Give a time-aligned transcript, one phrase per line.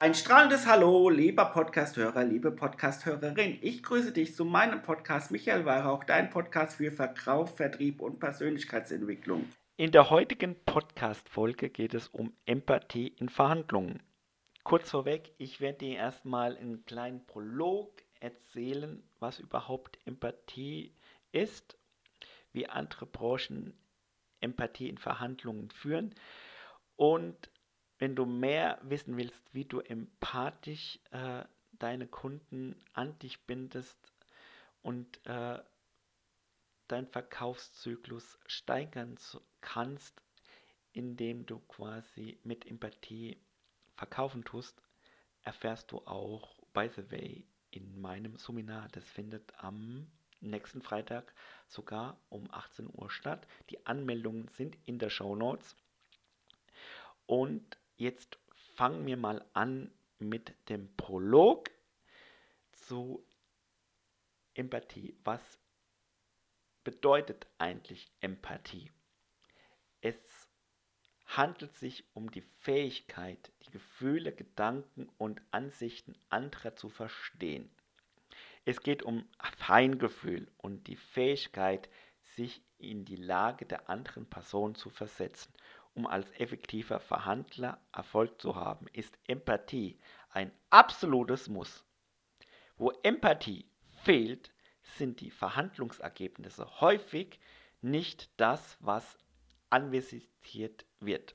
[0.00, 3.58] Ein strahlendes Hallo, lieber Podcasthörer, liebe Podcasthörerin.
[3.62, 9.44] Ich grüße dich zu meinem Podcast Michael Weihrauch, dein Podcast für Verkauf, Vertrieb und Persönlichkeitsentwicklung.
[9.76, 14.00] In der heutigen Podcast-Folge geht es um Empathie in Verhandlungen.
[14.62, 20.94] Kurz vorweg, ich werde dir erstmal einen kleinen Prolog erzählen, was überhaupt Empathie
[21.32, 21.76] ist,
[22.52, 23.76] wie andere Branchen
[24.40, 26.14] Empathie in Verhandlungen führen
[26.94, 27.50] und
[27.98, 33.98] wenn du mehr wissen willst, wie du empathisch äh, deine Kunden an dich bindest
[34.82, 35.58] und äh,
[36.88, 39.16] deinen Verkaufszyklus steigern
[39.60, 40.22] kannst,
[40.92, 43.38] indem du quasi mit Empathie
[43.96, 44.80] verkaufen tust,
[45.42, 48.88] erfährst du auch, by the way, in meinem Seminar.
[48.92, 51.34] Das findet am nächsten Freitag
[51.66, 53.46] sogar um 18 Uhr statt.
[53.70, 55.76] Die Anmeldungen sind in der Show Notes.
[57.26, 58.38] Und Jetzt
[58.76, 61.68] fangen wir mal an mit dem Prolog
[62.70, 63.26] zu
[64.54, 65.16] Empathie.
[65.24, 65.40] Was
[66.84, 68.92] bedeutet eigentlich Empathie?
[70.00, 70.48] Es
[71.26, 77.68] handelt sich um die Fähigkeit, die Gefühle, Gedanken und Ansichten anderer zu verstehen.
[78.64, 81.88] Es geht um Feingefühl und die Fähigkeit,
[82.36, 85.52] sich in die Lage der anderen Person zu versetzen
[85.98, 89.98] um als effektiver Verhandler Erfolg zu haben, ist Empathie
[90.30, 91.84] ein absolutes Muss.
[92.76, 93.68] Wo Empathie
[94.04, 97.40] fehlt, sind die Verhandlungsergebnisse häufig
[97.80, 99.18] nicht das, was
[99.70, 101.34] anvisiert wird.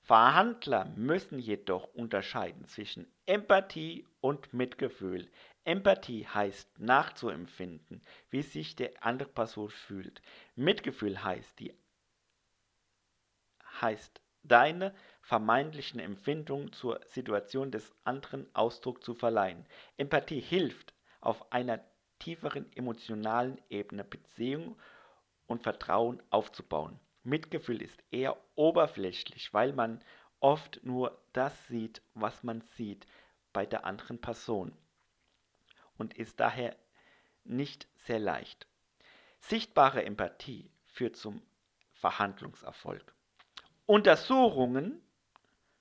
[0.00, 5.30] Verhandler müssen jedoch unterscheiden zwischen Empathie und Mitgefühl.
[5.64, 10.22] Empathie heißt nachzuempfinden, wie sich der andere Person fühlt.
[10.56, 11.74] Mitgefühl heißt die
[13.80, 19.66] heißt deine vermeintlichen Empfindungen zur Situation des anderen Ausdruck zu verleihen.
[19.96, 21.80] Empathie hilft, auf einer
[22.18, 24.76] tieferen emotionalen Ebene Beziehung
[25.46, 27.00] und Vertrauen aufzubauen.
[27.22, 30.04] Mitgefühl ist eher oberflächlich, weil man
[30.40, 33.06] oft nur das sieht, was man sieht
[33.54, 34.76] bei der anderen Person
[35.96, 36.76] und ist daher
[37.44, 38.66] nicht sehr leicht.
[39.40, 41.42] Sichtbare Empathie führt zum
[41.92, 43.13] Verhandlungserfolg.
[43.86, 45.02] Untersuchungen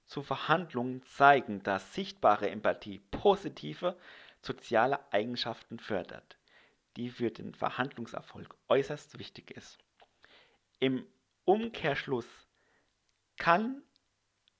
[0.06, 3.98] zu Verhandlungen zeigen, dass sichtbare Empathie positive
[4.42, 6.38] soziale Eigenschaften fördert,
[6.98, 9.80] die für den Verhandlungserfolg äußerst wichtig ist.
[10.80, 11.06] Im
[11.46, 12.28] Umkehrschluss
[13.38, 13.82] kann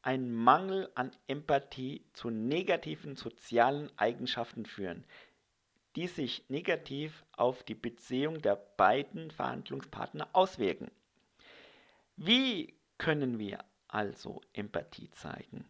[0.02, 5.06] ein Mangel an Empathie zu negativen sozialen Eigenschaften führen,
[5.96, 10.92] die sich negativ auf die Beziehung der beiden Verhandlungspartner auswirken.
[12.16, 13.60] Wie können wir
[13.90, 15.66] also Empathie zeigen.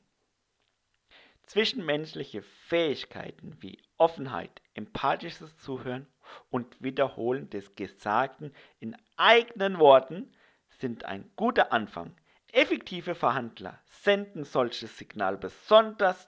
[1.48, 6.06] Zwischenmenschliche Fähigkeiten wie Offenheit, empathisches Zuhören
[6.52, 10.32] und Wiederholen des Gesagten in eigenen Worten
[10.70, 12.16] sind ein guter Anfang.
[12.52, 16.28] Effektive Verhandler senden solches Signal besonders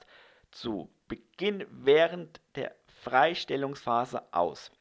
[0.50, 4.72] zu Beginn während der Freistellungsphase aus.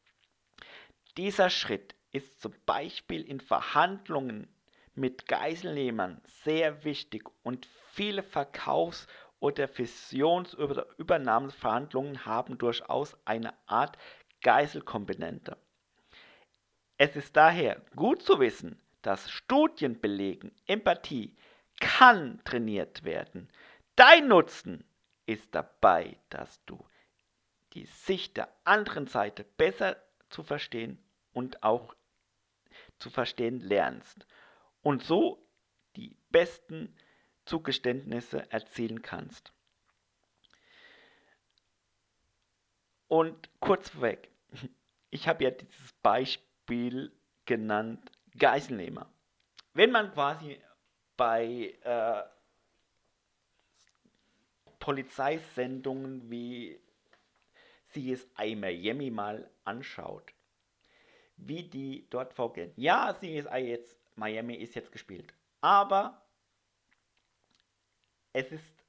[1.17, 4.54] Dieser Schritt ist zum Beispiel in Verhandlungen
[4.95, 9.07] mit Geiselnehmern sehr wichtig und viele Verkaufs-
[9.39, 10.55] oder Fusions-
[12.25, 13.97] haben durchaus eine Art
[14.41, 15.57] Geiselkomponente.
[16.97, 21.35] Es ist daher gut zu wissen, dass Studien belegen, Empathie
[21.79, 23.49] kann trainiert werden.
[23.95, 24.85] Dein Nutzen
[25.25, 26.85] ist dabei, dass du
[27.73, 29.97] die Sicht der anderen Seite besser
[30.29, 31.93] zu verstehen und auch
[32.97, 34.25] zu verstehen lernst
[34.85, 35.43] und so
[35.95, 36.95] die besten
[37.45, 39.51] Zugeständnisse erzielen kannst.
[43.07, 44.29] Und kurz vorweg,
[45.09, 47.11] ich habe ja dieses Beispiel
[47.45, 49.09] genannt, Geiselnehmer.
[49.73, 50.61] Wenn man quasi
[51.17, 52.23] bei äh,
[54.77, 56.79] Polizeisendungen wie
[57.89, 60.31] CSI Miami mal anschaut,
[61.37, 62.71] wie die dort vorgehen.
[62.75, 65.33] Ja, CSI jetzt Miami ist jetzt gespielt.
[65.61, 66.25] Aber
[68.33, 68.83] es ist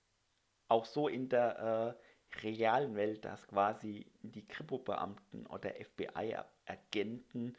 [0.69, 1.97] auch so in der
[2.35, 7.57] äh, realen Welt, dass quasi die Kripo-Beamten oder FBI-Agenten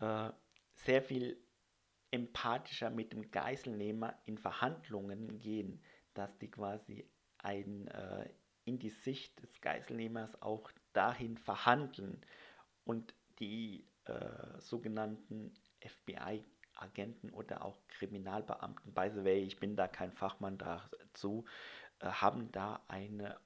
[0.00, 0.30] äh,
[0.74, 1.42] sehr viel
[2.10, 5.82] empathischer mit dem Geiselnehmer in Verhandlungen gehen,
[6.14, 8.30] dass die quasi ein, äh,
[8.64, 12.24] in die Sicht des Geiselnehmers auch dahin verhandeln
[12.84, 19.88] und die äh, sogenannten FBI-Agenten Agenten oder auch Kriminalbeamten, by the way, ich bin da
[19.88, 21.44] kein Fachmann dazu,
[22.00, 23.38] äh, haben da eine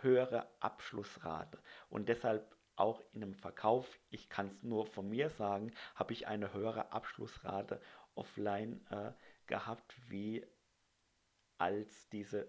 [0.00, 1.58] höhere Abschlussrate.
[1.90, 6.28] Und deshalb auch in einem Verkauf, ich kann es nur von mir sagen, habe ich
[6.28, 7.80] eine höhere Abschlussrate
[8.14, 9.12] offline äh,
[9.46, 10.46] gehabt, wie
[11.58, 12.48] als diese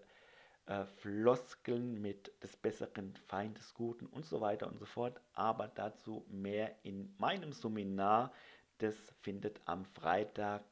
[0.68, 5.20] äh, Floskeln mit des besseren Feind des Guten und so weiter und so fort.
[5.34, 8.32] Aber dazu mehr in meinem Seminar.
[8.80, 10.64] Das findet am Freitag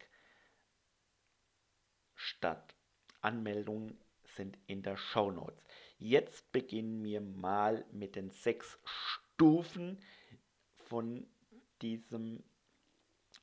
[2.15, 2.75] statt.
[3.21, 5.61] Anmeldungen sind in der Show Notes.
[5.97, 9.99] Jetzt beginnen wir mal mit den sechs Stufen
[10.75, 11.27] von
[11.81, 12.43] diesem,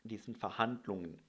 [0.02, 1.22] diesen Verhandlungen.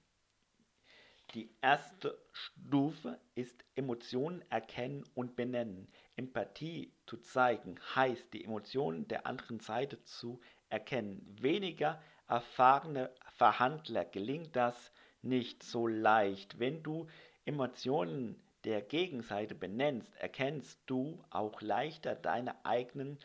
[1.34, 5.88] Die erste Stufe ist Emotionen erkennen und benennen.
[6.14, 11.36] Empathie zu zeigen heißt, die Emotionen der anderen Seite zu erkennen.
[11.40, 14.92] Weniger erfahrene Verhandler gelingt das
[15.22, 16.58] nicht so leicht.
[16.58, 17.06] Wenn du
[17.44, 23.18] Emotionen der Gegenseite benennst, erkennst du auch leichter deine eigenen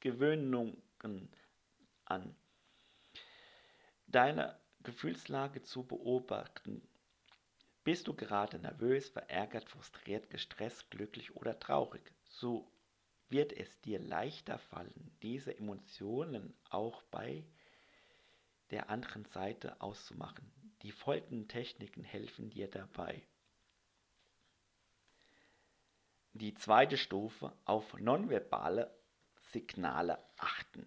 [0.00, 0.82] Gewöhnungen
[2.04, 2.34] an.
[4.06, 6.86] Deine Gefühlslage zu beobachten.
[7.84, 12.12] Bist du gerade nervös, verärgert, frustriert, gestresst, glücklich oder traurig?
[12.28, 12.70] So
[13.34, 17.44] wird es dir leichter fallen, diese Emotionen auch bei
[18.70, 20.48] der anderen Seite auszumachen.
[20.82, 23.26] Die folgenden Techniken helfen dir dabei.
[26.32, 28.96] Die zweite Stufe auf nonverbale
[29.50, 30.86] Signale achten.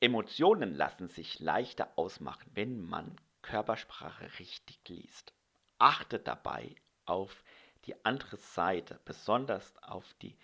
[0.00, 5.32] Emotionen lassen sich leichter ausmachen, wenn man Körpersprache richtig liest.
[5.78, 6.74] Achte dabei
[7.04, 7.44] auf
[7.84, 10.36] die andere Seite, besonders auf die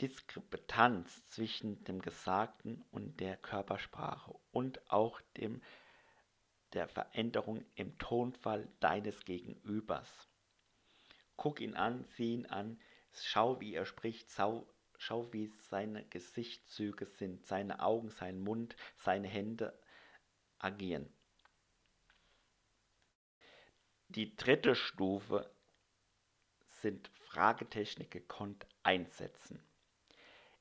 [0.00, 5.62] Diskrepanz zwischen dem Gesagten und der Körpersprache und auch dem,
[6.72, 10.28] der Veränderung im Tonfall deines Gegenübers.
[11.36, 12.80] Guck ihn an, sieh ihn an,
[13.12, 14.66] schau, wie er spricht, schau,
[14.98, 19.78] Schau, wie seine Gesichtszüge sind, seine Augen, sein Mund, seine Hände
[20.58, 21.12] agieren.
[24.08, 25.50] Die dritte Stufe
[26.80, 29.62] sind Fragetechnik gekonnt einsetzen.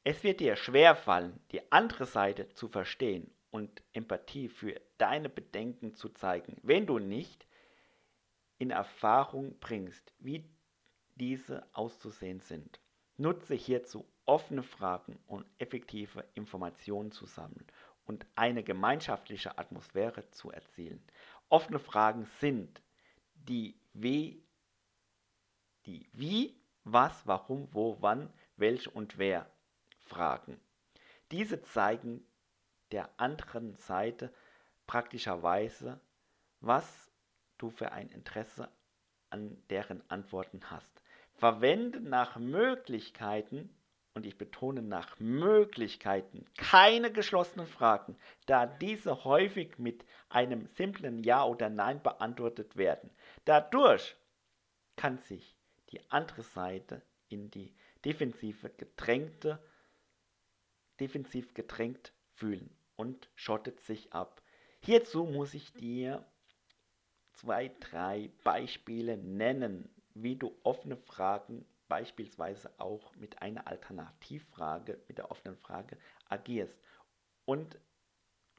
[0.05, 6.09] Es wird dir schwerfallen, die andere Seite zu verstehen und Empathie für deine Bedenken zu
[6.09, 7.47] zeigen, wenn du nicht
[8.57, 10.49] in Erfahrung bringst, wie
[11.15, 12.81] diese auszusehen sind.
[13.15, 17.67] Nutze hierzu offene Fragen und effektive Informationen zu sammeln
[18.05, 21.01] und eine gemeinschaftliche Atmosphäre zu erzielen.
[21.47, 22.81] Offene Fragen sind
[23.35, 24.43] die wie,
[25.85, 29.52] die wie, was, warum, wo, wann, welche und wer
[30.03, 30.59] Fragen.
[31.31, 32.25] Diese zeigen
[32.91, 34.33] der anderen Seite
[34.85, 35.99] praktischerweise,
[36.59, 37.11] was
[37.57, 38.69] du für ein Interesse
[39.29, 41.01] an deren Antworten hast.
[41.33, 43.75] Verwende nach Möglichkeiten
[44.13, 48.15] und ich betone nach Möglichkeiten, keine geschlossenen Fragen,
[48.45, 53.09] da diese häufig mit einem simplen Ja oder Nein beantwortet werden.
[53.45, 54.15] Dadurch
[54.95, 55.57] kann sich
[55.89, 57.73] die andere Seite in die
[58.05, 59.59] defensive gedrängte,
[61.03, 64.41] defensiv gedrängt fühlen und schottet sich ab.
[64.79, 66.25] Hierzu muss ich dir
[67.33, 75.29] zwei, drei Beispiele nennen, wie du offene Fragen beispielsweise auch mit einer Alternativfrage, mit der
[75.29, 75.97] offenen Frage
[76.29, 76.79] agierst.
[77.43, 77.77] Und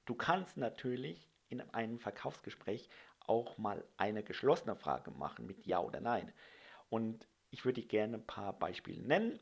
[0.05, 6.01] du kannst natürlich in einem Verkaufsgespräch auch mal eine geschlossene Frage machen mit Ja oder
[6.01, 6.31] Nein.
[6.91, 9.41] Und ich würde gerne ein paar Beispiele nennen.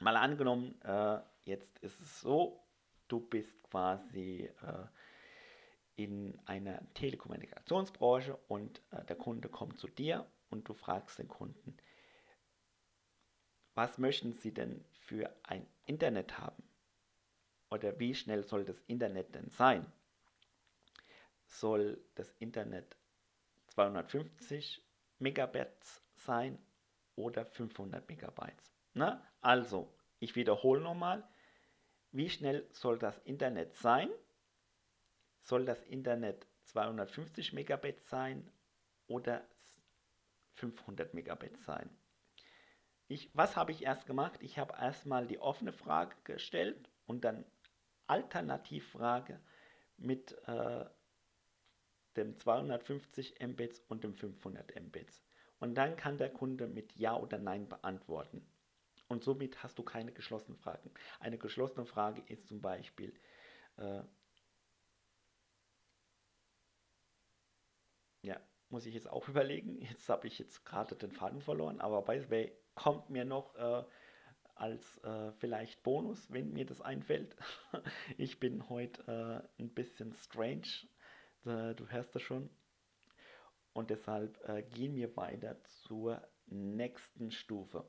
[0.00, 2.62] Mal angenommen, äh, jetzt ist es so,
[3.08, 4.86] du bist quasi äh,
[5.96, 11.76] in einer Telekommunikationsbranche und äh, der Kunde kommt zu dir und du fragst den Kunden,
[13.74, 16.62] was möchten Sie denn für ein Internet haben?
[17.70, 19.90] Oder wie schnell soll das Internet denn sein?
[21.46, 22.96] Soll das Internet
[23.68, 24.82] 250
[25.18, 26.58] Megabytes sein
[27.16, 28.75] oder 500 Megabytes?
[28.96, 31.22] Na, also, ich wiederhole nochmal.
[32.12, 34.08] Wie schnell soll das Internet sein?
[35.42, 38.50] Soll das Internet 250 Megabit sein
[39.06, 39.46] oder
[40.54, 41.90] 500 Megabit sein?
[43.08, 44.38] ich, was habe ich erst gemacht?
[44.40, 47.44] Ich habe erstmal die offene Frage gestellt und dann
[48.06, 49.38] Alternativfrage
[49.98, 50.86] mit äh,
[52.16, 55.22] dem 250 Mbits und dem 500 Mbits.
[55.60, 58.46] Und dann kann der Kunde mit Ja oder Nein beantworten.
[59.08, 60.90] Und somit hast du keine geschlossenen Fragen.
[61.20, 63.14] Eine geschlossene Frage ist zum Beispiel,
[63.76, 64.02] äh,
[68.22, 69.80] ja, muss ich jetzt auch überlegen.
[69.80, 73.54] Jetzt habe ich jetzt gerade den Faden verloren, aber by the way, kommt mir noch
[73.56, 73.84] äh,
[74.54, 77.36] als äh, vielleicht Bonus, wenn mir das einfällt.
[78.18, 80.66] ich bin heute äh, ein bisschen strange,
[81.44, 82.50] äh, du hörst das schon.
[83.72, 87.86] Und deshalb äh, gehen wir weiter zur nächsten Stufe.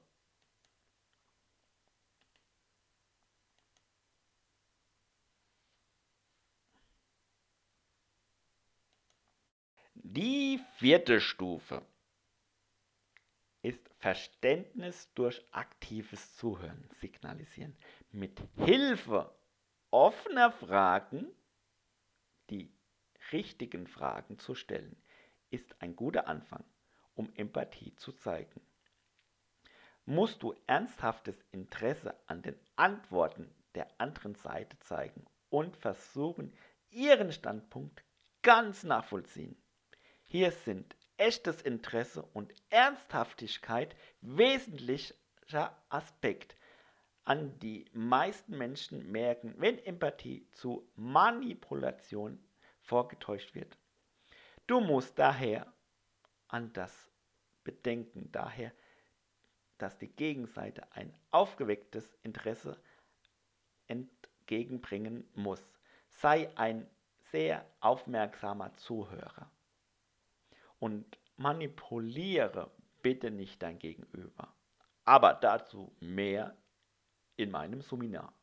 [10.09, 11.85] Die vierte Stufe
[13.61, 17.75] ist Verständnis durch aktives Zuhören signalisieren.
[18.11, 19.29] Mit Hilfe
[19.91, 21.27] offener Fragen
[22.49, 22.71] die
[23.33, 24.95] richtigen Fragen zu stellen,
[25.49, 26.63] ist ein guter Anfang,
[27.15, 28.61] um Empathie zu zeigen.
[30.05, 36.53] Musst du ernsthaftes Interesse an den Antworten der anderen Seite zeigen und versuchen,
[36.91, 38.05] ihren Standpunkt
[38.41, 39.61] ganz nachvollziehen.
[40.29, 46.53] Hier sind echtes Interesse und Ernsthaftigkeit wesentlicher Aspekt,
[47.23, 52.43] an die meisten Menschen merken, wenn Empathie zu Manipulation
[52.81, 53.77] vorgetäuscht wird.
[54.65, 55.71] Du musst daher
[56.49, 57.09] an das
[57.63, 58.73] bedenken, daher,
[59.77, 62.77] dass die Gegenseite ein aufgewecktes Interesse
[63.87, 65.61] entgegenbringen muss.
[66.09, 66.85] Sei ein
[67.31, 69.49] sehr aufmerksamer Zuhörer
[70.79, 74.53] und manipuliere bitte nicht dein Gegenüber.
[75.05, 76.55] Aber dazu mehr
[77.35, 78.33] in meinem Seminar.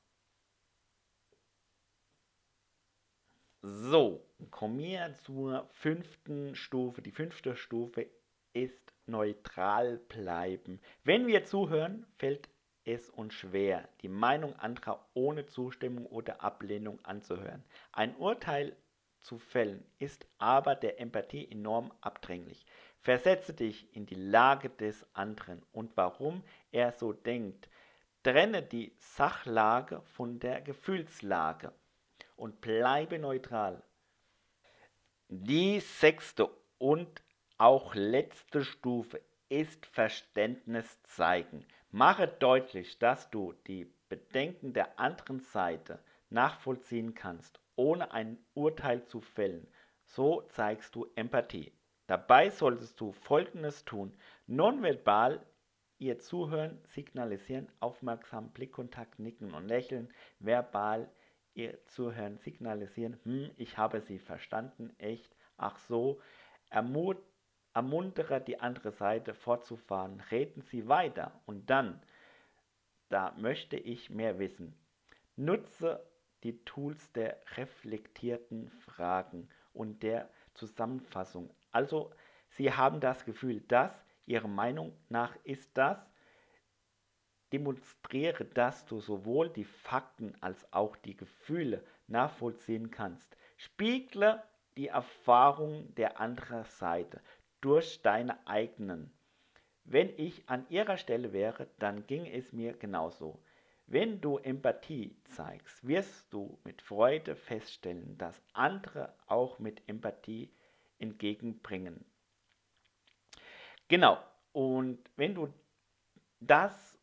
[3.63, 7.01] So, kommen wir zur fünften Stufe.
[7.03, 8.07] Die fünfte Stufe
[8.53, 10.81] ist neutral bleiben.
[11.03, 12.49] Wenn wir zuhören, fällt
[12.85, 17.65] es uns schwer, die Meinung anderer ohne Zustimmung oder Ablehnung anzuhören.
[17.93, 18.77] Ein Urteil
[19.25, 22.65] zu fällen, ist aber der Empathie enorm abdränglich.
[23.01, 27.69] Versetze dich in die Lage des anderen und warum er so denkt.
[28.23, 31.73] Trenne die Sachlage von der Gefühlslage
[32.37, 33.83] und bleibe neutral.
[35.29, 37.23] Die sechste und
[37.59, 41.67] auch letzte Stufe ist Verständnis zeigen.
[41.91, 45.99] Mache deutlich, dass du die Bedenken der anderen Seite
[46.31, 49.67] nachvollziehen kannst ohne ein Urteil zu fällen.
[50.05, 51.73] So zeigst du Empathie.
[52.07, 54.15] Dabei solltest du Folgendes tun.
[54.47, 55.45] Nonverbal
[55.99, 60.13] ihr Zuhören signalisieren, aufmerksam Blickkontakt, nicken und lächeln.
[60.39, 61.11] Verbal
[61.55, 66.21] ihr Zuhören signalisieren, hm, ich habe sie verstanden, echt, ach so.
[66.69, 67.19] Ermut,
[67.73, 72.03] ermuntere die andere Seite fortzufahren, reden sie weiter und dann,
[73.09, 74.77] da möchte ich mehr wissen.
[75.37, 76.05] Nutze
[76.45, 81.51] die Tools der reflektierten Fragen und der Zusammenfassung.
[81.73, 82.13] Also
[82.51, 83.93] Sie haben das Gefühl, dass
[84.27, 85.99] Ihrer Meinung nach ist das,
[87.53, 93.37] demonstriere, dass du sowohl die Fakten als auch die Gefühle nachvollziehen kannst.
[93.57, 94.43] Spiegle
[94.77, 97.21] die Erfahrungen der anderen Seite
[97.61, 99.13] durch deine eigenen.
[99.85, 103.39] Wenn ich an ihrer Stelle wäre, dann ging es mir genauso.
[103.87, 110.51] Wenn du Empathie zeigst, wirst du mit Freude feststellen, dass andere auch mit Empathie
[110.99, 112.05] entgegenbringen.
[113.89, 114.19] Genau,
[114.53, 115.53] und wenn du
[116.41, 116.99] das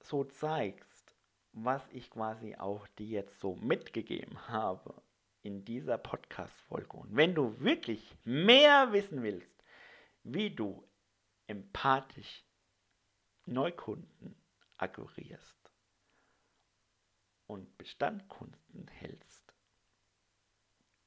[0.00, 1.16] so zeigst,
[1.52, 4.94] was ich quasi auch dir jetzt so mitgegeben habe
[5.42, 9.64] in dieser Podcast-Folge, und wenn du wirklich mehr wissen willst,
[10.22, 10.86] wie du
[11.48, 12.44] empathisch
[13.46, 14.36] Neukunden
[14.78, 15.72] akquirierst
[17.46, 19.54] und Bestandkunden hältst,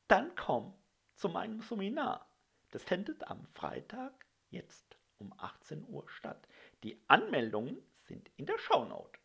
[0.07, 0.73] dann komm
[1.15, 2.29] zu meinem Seminar.
[2.71, 6.47] Das findet am Freitag jetzt um 18 Uhr statt.
[6.83, 9.19] Die Anmeldungen sind in der Shownote.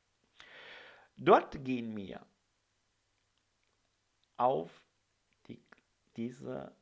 [1.17, 2.27] Dort gehen wir
[4.37, 4.71] auf
[5.47, 5.65] die,
[6.17, 6.75] diese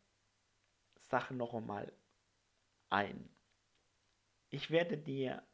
[0.96, 1.92] Sache noch einmal
[2.88, 3.28] ein.
[4.48, 5.46] Ich werde dir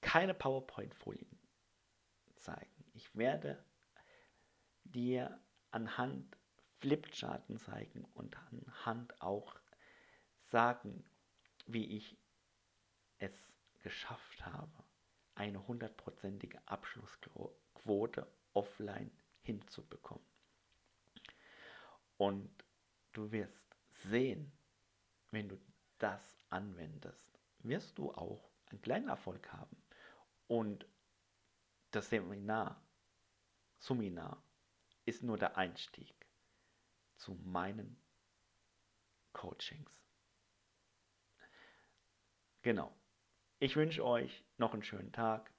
[0.00, 1.38] keine PowerPoint-Folien
[2.36, 2.84] zeigen.
[2.94, 3.62] Ich werde
[4.84, 5.38] dir
[5.70, 6.36] anhand
[6.80, 9.54] Flipcharten zeigen und anhand auch
[10.50, 11.04] sagen,
[11.66, 12.16] wie ich
[13.18, 13.32] es
[13.80, 14.84] geschafft habe,
[15.34, 19.10] eine hundertprozentige Abschlussquote offline
[19.42, 20.24] hinzubekommen.
[22.16, 22.50] Und
[23.12, 23.64] du wirst
[24.04, 24.52] sehen,
[25.30, 25.58] wenn du
[25.98, 29.76] das anwendest, wirst du auch einen kleinen Erfolg haben.
[30.50, 30.84] Und
[31.92, 32.84] das Seminar,
[33.78, 34.42] Seminar,
[35.04, 36.12] ist nur der Einstieg
[37.18, 38.02] zu meinen
[39.32, 40.04] Coachings.
[42.62, 42.92] Genau.
[43.60, 45.52] Ich wünsche euch noch einen schönen Tag.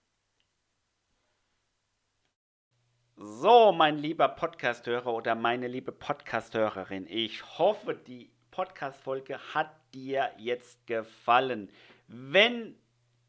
[3.15, 10.86] So, mein lieber Podcasthörer oder meine liebe Podcasthörerin, ich hoffe, die Podcast-Folge hat dir jetzt
[10.86, 11.71] gefallen.
[12.07, 12.77] Wenn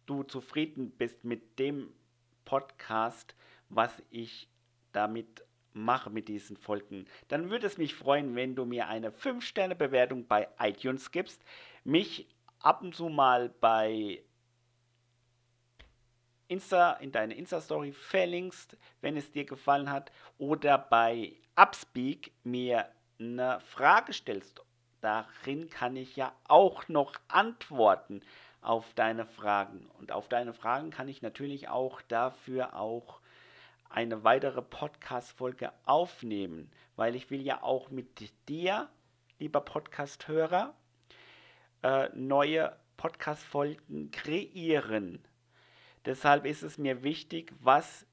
[0.06, 1.92] du zufrieden bist mit dem
[2.44, 3.35] Podcast,
[3.68, 4.49] was ich
[4.92, 5.44] damit
[5.75, 10.49] mache mit diesen Folgen, dann würde es mich freuen, wenn du mir eine 5-Sterne-Bewertung bei
[10.59, 11.42] iTunes gibst,
[11.85, 12.28] mich
[12.61, 14.23] ab und zu mal bei
[16.49, 23.61] Insta, in deine Insta-Story verlinkst, wenn es dir gefallen hat, oder bei Upspeak mir eine
[23.61, 24.61] Frage stellst.
[25.00, 28.21] Darin kann ich ja auch noch antworten
[28.62, 29.87] auf deine Fragen.
[29.99, 33.21] Und auf deine Fragen kann ich natürlich auch dafür auch
[33.90, 38.88] eine weitere Podcast-Folge aufnehmen, weil ich will ja auch mit dir,
[39.38, 40.75] lieber Podcast-Hörer,
[41.83, 45.23] äh, neue Podcast-Folgen kreieren.
[46.07, 48.07] Deshalb ist es mir wichtig, was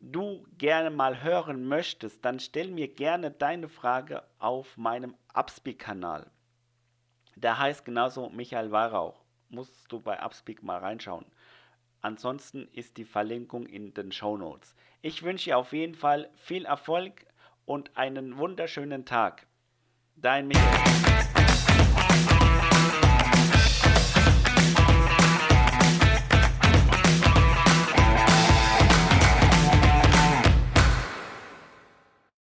[0.00, 6.30] du gerne mal hören möchtest, dann stell mir gerne deine Frage auf meinem Upspeak-Kanal.
[7.36, 9.24] Der heißt genauso Michael Weihrauch.
[9.50, 11.24] Musst du bei Upspeak mal reinschauen.
[12.00, 14.74] Ansonsten ist die Verlinkung in den Show Notes.
[15.02, 17.26] Ich wünsche dir auf jeden Fall viel Erfolg
[17.64, 19.46] und einen wunderschönen Tag.
[20.16, 21.37] Dein Michael.